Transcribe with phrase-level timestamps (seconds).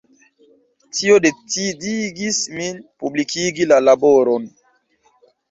[0.95, 4.51] Tio decidigis min publikigi la laboron.